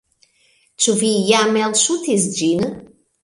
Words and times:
Ĉu 0.85 0.95
vi 1.01 1.11
jam 1.27 1.59
elŝutis 1.65 2.27
ĝin? 2.39 2.65